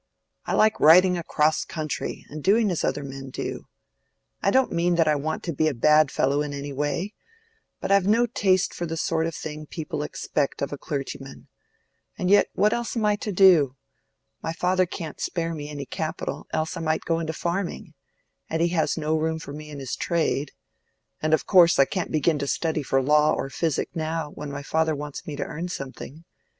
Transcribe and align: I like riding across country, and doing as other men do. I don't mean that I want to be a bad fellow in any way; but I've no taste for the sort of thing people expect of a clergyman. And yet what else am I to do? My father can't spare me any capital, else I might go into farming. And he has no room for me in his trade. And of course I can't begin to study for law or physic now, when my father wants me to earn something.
I 0.47 0.53
like 0.55 0.79
riding 0.79 1.15
across 1.15 1.63
country, 1.63 2.25
and 2.27 2.43
doing 2.43 2.71
as 2.71 2.83
other 2.83 3.03
men 3.03 3.29
do. 3.29 3.67
I 4.41 4.49
don't 4.49 4.71
mean 4.71 4.95
that 4.95 5.07
I 5.07 5.13
want 5.13 5.43
to 5.43 5.53
be 5.53 5.67
a 5.67 5.75
bad 5.75 6.09
fellow 6.09 6.41
in 6.41 6.53
any 6.53 6.73
way; 6.73 7.13
but 7.79 7.91
I've 7.91 8.07
no 8.07 8.25
taste 8.25 8.73
for 8.73 8.87
the 8.87 8.97
sort 8.97 9.27
of 9.27 9.35
thing 9.35 9.67
people 9.67 10.01
expect 10.01 10.63
of 10.63 10.73
a 10.73 10.77
clergyman. 10.79 11.49
And 12.17 12.31
yet 12.31 12.47
what 12.53 12.73
else 12.73 12.97
am 12.97 13.05
I 13.05 13.15
to 13.17 13.31
do? 13.31 13.75
My 14.41 14.53
father 14.53 14.87
can't 14.87 15.21
spare 15.21 15.53
me 15.53 15.69
any 15.69 15.85
capital, 15.85 16.47
else 16.51 16.75
I 16.75 16.79
might 16.81 17.05
go 17.05 17.19
into 17.19 17.31
farming. 17.33 17.93
And 18.49 18.59
he 18.63 18.69
has 18.69 18.97
no 18.97 19.15
room 19.15 19.37
for 19.37 19.53
me 19.53 19.69
in 19.69 19.77
his 19.77 19.95
trade. 19.95 20.51
And 21.21 21.31
of 21.31 21.45
course 21.45 21.77
I 21.77 21.85
can't 21.85 22.09
begin 22.11 22.39
to 22.39 22.47
study 22.47 22.81
for 22.81 23.03
law 23.03 23.33
or 23.35 23.51
physic 23.51 23.89
now, 23.93 24.31
when 24.31 24.49
my 24.51 24.63
father 24.63 24.95
wants 24.95 25.27
me 25.27 25.35
to 25.35 25.43
earn 25.45 25.67
something. 25.69 26.25